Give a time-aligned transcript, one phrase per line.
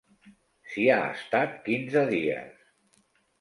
[0.71, 2.59] S'hi ha estat quinze dies.